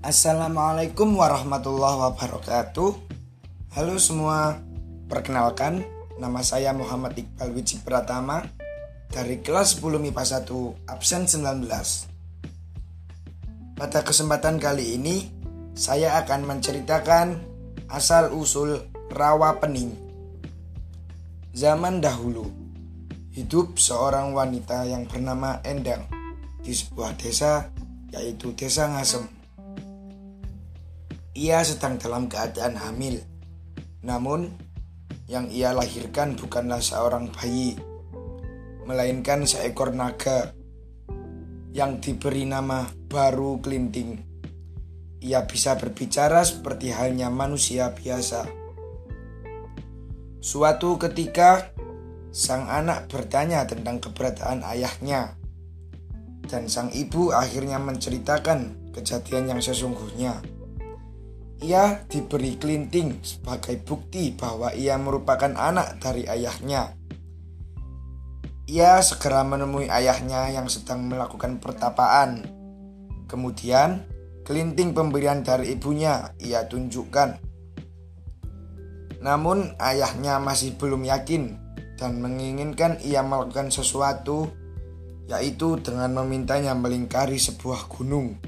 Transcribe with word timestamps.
Assalamualaikum 0.00 1.12
warahmatullahi 1.12 2.08
wabarakatuh. 2.08 2.90
Halo 3.76 4.00
semua 4.00 4.56
Perkenalkan 5.12 5.84
Nama 6.16 6.40
saya 6.40 6.72
Muhammad 6.72 7.20
Iqbal 7.20 7.52
Wiji 7.52 7.84
Pratama 7.84 8.40
Dari 9.12 9.44
kelas 9.44 9.76
10 9.76 10.00
MIPA 10.00 10.40
1 10.40 10.88
Absen 10.88 11.28
19 11.28 11.68
Pada 13.76 14.00
kesempatan 14.00 14.56
kali 14.56 14.96
ini 14.96 15.28
Saya 15.76 16.16
akan 16.24 16.48
menceritakan 16.48 17.36
Asal-usul 17.92 18.80
rawa 19.12 19.60
pening. 19.60 19.92
Zaman 21.52 22.00
dahulu 22.00 22.48
Hidup 23.36 23.76
seorang 23.76 24.32
wanita 24.32 24.88
yang 24.88 25.04
bernama 25.04 25.60
Endang 25.60 26.08
Di 26.64 26.72
sebuah 26.72 27.20
desa 27.20 27.68
yaitu 28.16 28.56
desa 28.56 28.88
Ngasem 28.88 29.39
ia 31.34 31.62
sedang 31.62 31.94
dalam 31.98 32.26
keadaan 32.26 32.74
hamil. 32.74 33.22
Namun, 34.02 34.50
yang 35.30 35.46
ia 35.46 35.70
lahirkan 35.70 36.34
bukanlah 36.34 36.82
seorang 36.82 37.30
bayi, 37.30 37.78
melainkan 38.82 39.46
seekor 39.46 39.94
naga 39.94 40.50
yang 41.70 42.02
diberi 42.02 42.42
nama 42.50 42.90
Baru 43.06 43.62
Kelinting. 43.62 44.26
Ia 45.22 45.46
bisa 45.46 45.78
berbicara 45.78 46.42
seperti 46.42 46.90
halnya 46.90 47.30
manusia 47.30 47.94
biasa. 47.94 48.48
Suatu 50.40 50.96
ketika, 50.98 51.70
sang 52.32 52.66
anak 52.66 53.06
bertanya 53.12 53.68
tentang 53.68 54.00
keberadaan 54.00 54.64
ayahnya, 54.64 55.36
dan 56.48 56.66
sang 56.66 56.90
ibu 56.90 57.30
akhirnya 57.30 57.78
menceritakan 57.78 58.90
kejadian 58.96 59.54
yang 59.54 59.60
sesungguhnya. 59.62 60.59
Ia 61.60 62.08
diberi 62.08 62.56
kelinting 62.56 63.20
sebagai 63.20 63.76
bukti 63.84 64.32
bahwa 64.32 64.72
ia 64.72 64.96
merupakan 64.96 65.52
anak 65.52 66.00
dari 66.00 66.24
ayahnya. 66.24 66.96
Ia 68.64 69.04
segera 69.04 69.44
menemui 69.44 69.92
ayahnya 69.92 70.48
yang 70.56 70.72
sedang 70.72 71.04
melakukan 71.04 71.60
pertapaan. 71.60 72.48
Kemudian, 73.28 74.08
kelinting 74.48 74.96
pemberian 74.96 75.44
dari 75.44 75.76
ibunya 75.76 76.32
ia 76.40 76.64
tunjukkan. 76.64 77.36
Namun, 79.20 79.76
ayahnya 79.76 80.40
masih 80.40 80.80
belum 80.80 81.04
yakin 81.04 81.60
dan 82.00 82.24
menginginkan 82.24 82.96
ia 83.04 83.20
melakukan 83.20 83.68
sesuatu, 83.68 84.48
yaitu 85.28 85.76
dengan 85.84 86.24
memintanya 86.24 86.72
melingkari 86.72 87.36
sebuah 87.36 87.84
gunung. 87.92 88.40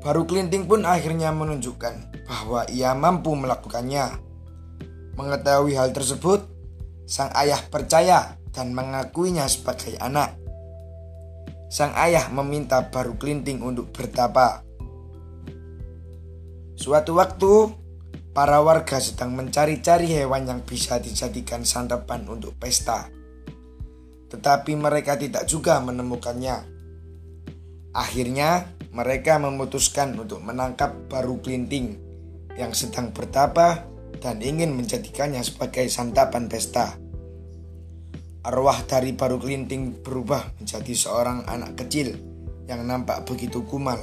Baru 0.00 0.24
Kelinting 0.24 0.64
pun 0.64 0.88
akhirnya 0.88 1.28
menunjukkan 1.28 2.24
bahwa 2.24 2.64
ia 2.72 2.96
mampu 2.96 3.36
melakukannya. 3.36 4.16
Mengetahui 5.20 5.76
hal 5.76 5.92
tersebut, 5.92 6.40
sang 7.04 7.28
ayah 7.36 7.60
percaya 7.68 8.40
dan 8.48 8.72
mengakuinya 8.72 9.44
sebagai 9.44 10.00
anak. 10.00 10.40
Sang 11.68 11.92
ayah 12.00 12.32
meminta 12.32 12.88
Baru 12.88 13.20
Kelinting 13.20 13.60
untuk 13.60 13.92
bertapa. 13.92 14.64
Suatu 16.80 17.20
waktu, 17.20 17.52
para 18.32 18.64
warga 18.64 18.96
sedang 19.04 19.36
mencari-cari 19.36 20.08
hewan 20.16 20.48
yang 20.48 20.60
bisa 20.64 20.96
dijadikan 20.96 21.60
santapan 21.60 22.24
untuk 22.24 22.56
pesta. 22.56 23.04
Tetapi 24.32 24.72
mereka 24.80 25.20
tidak 25.20 25.44
juga 25.44 25.76
menemukannya. 25.84 26.56
Akhirnya, 27.92 28.79
mereka 28.90 29.38
memutuskan 29.38 30.18
untuk 30.18 30.42
menangkap 30.42 31.06
baru 31.06 31.38
kelinting 31.38 31.98
yang 32.58 32.74
sedang 32.74 33.14
bertapa 33.14 33.86
dan 34.18 34.42
ingin 34.42 34.74
menjadikannya 34.74 35.40
sebagai 35.46 35.86
santapan 35.86 36.50
pesta. 36.50 36.98
Arwah 38.40 38.82
dari 38.88 39.14
baru 39.14 39.38
kelinting 39.38 40.02
berubah 40.02 40.58
menjadi 40.58 40.92
seorang 40.96 41.46
anak 41.46 41.76
kecil 41.76 42.16
yang 42.66 42.82
nampak 42.88 43.22
begitu 43.28 43.62
kumal. 43.62 44.00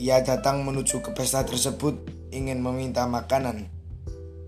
Ia 0.00 0.22
datang 0.24 0.64
menuju 0.64 1.04
ke 1.04 1.10
pesta 1.12 1.44
tersebut 1.44 1.96
ingin 2.32 2.62
meminta 2.62 3.04
makanan, 3.04 3.68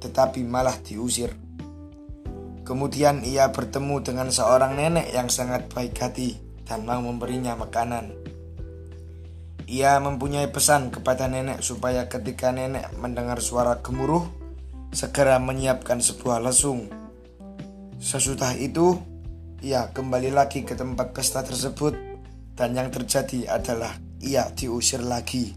tetapi 0.01 0.47
malah 0.47 0.79
diusir. 0.81 1.35
Kemudian 2.63 3.27
ia 3.27 3.51
bertemu 3.51 4.01
dengan 4.01 4.29
seorang 4.31 4.79
nenek 4.79 5.11
yang 5.11 5.27
sangat 5.27 5.67
baik 5.69 5.99
hati 5.99 6.39
dan 6.63 6.87
mau 6.87 7.03
memberinya 7.03 7.59
makanan. 7.59 8.32
Ia 9.73 9.97
mempunyai 10.05 10.53
pesan 10.53 10.93
kepada 10.93 11.33
nenek 11.33 11.65
supaya 11.65 12.05
ketika 12.05 12.53
nenek 12.53 12.93
mendengar 13.01 13.41
suara 13.41 13.81
gemuruh, 13.81 14.29
segera 14.93 15.41
menyiapkan 15.41 15.97
sebuah 15.97 16.45
lesung. 16.45 16.93
Sesudah 17.97 18.53
itu, 18.61 19.01
ia 19.65 19.89
kembali 19.89 20.29
lagi 20.29 20.69
ke 20.69 20.77
tempat 20.77 21.17
pesta 21.17 21.41
tersebut 21.41 21.97
dan 22.53 22.77
yang 22.77 22.93
terjadi 22.93 23.49
adalah 23.49 23.97
ia 24.21 24.45
diusir 24.53 25.01
lagi. 25.01 25.57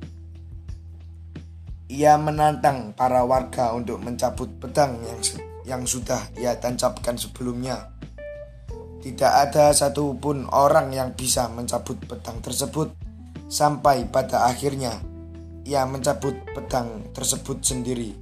Ia 1.92 2.16
menantang 2.16 2.96
para 2.96 3.20
warga 3.28 3.76
untuk 3.76 4.00
mencabut 4.00 4.48
pedang 4.64 4.96
yang 5.04 5.20
yang 5.68 5.84
sudah 5.84 6.32
ia 6.40 6.56
tancapkan 6.56 7.20
sebelumnya. 7.20 7.92
Tidak 9.04 9.34
ada 9.44 9.76
satupun 9.76 10.48
orang 10.56 10.96
yang 10.96 11.12
bisa 11.12 11.52
mencabut 11.52 12.00
pedang 12.08 12.40
tersebut 12.40 13.05
Sampai 13.46 14.10
pada 14.10 14.50
akhirnya 14.50 15.00
ia 15.66 15.86
mencabut 15.90 16.38
pedang 16.54 17.10
tersebut 17.14 17.62
sendiri. 17.66 18.14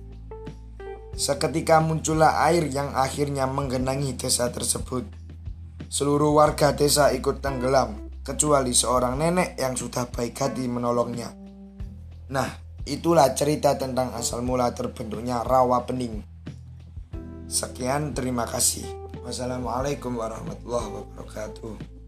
Seketika 1.13 1.77
muncullah 1.83 2.41
air 2.49 2.65
yang 2.71 2.95
akhirnya 2.97 3.45
menggenangi 3.45 4.17
desa 4.17 4.49
tersebut. 4.49 5.05
Seluruh 5.91 6.33
warga 6.33 6.73
desa 6.73 7.13
ikut 7.13 7.43
tenggelam, 7.43 8.09
kecuali 8.25 8.73
seorang 8.73 9.19
nenek 9.21 9.59
yang 9.59 9.77
sudah 9.77 10.09
baik 10.09 10.33
hati 10.39 10.65
menolongnya. 10.65 11.29
Nah, 12.33 12.49
itulah 12.87 13.29
cerita 13.37 13.77
tentang 13.77 14.15
asal 14.17 14.41
mula 14.41 14.73
terbentuknya 14.73 15.45
rawa 15.45 15.85
pening. 15.85 16.23
Sekian, 17.45 18.17
terima 18.17 18.49
kasih. 18.49 18.87
Wassalamualaikum 19.21 20.17
warahmatullahi 20.17 20.89
wabarakatuh. 20.89 22.02